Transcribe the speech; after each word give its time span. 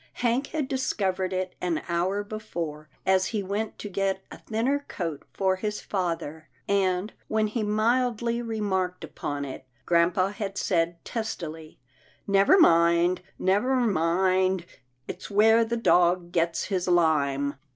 Hank 0.13 0.47
had 0.47 0.67
discovered 0.67 1.31
it 1.31 1.53
an 1.61 1.83
hour 1.87 2.23
before, 2.23 2.89
as 3.05 3.27
he 3.27 3.43
went 3.43 3.77
to 3.77 3.87
get 3.87 4.23
a 4.31 4.39
thinner 4.39 4.83
coat 4.87 5.21
for 5.31 5.57
his 5.57 5.79
father, 5.79 6.49
and, 6.67 7.13
when 7.27 7.45
he 7.45 7.61
mildly 7.61 8.41
remarked 8.41 9.03
upon 9.03 9.45
it, 9.45 9.67
grampa 9.85 10.31
had 10.31 10.57
said 10.57 10.97
testily," 11.05 11.77
Never 12.27 12.59
mind— 12.59 13.21
never 13.37 13.75
mind— 13.75 14.65
it's 15.07 15.29
where 15.29 15.63
the 15.63 15.77
dog 15.77 16.31
gets 16.31 16.63
his 16.63 16.87
lime." 16.87 17.53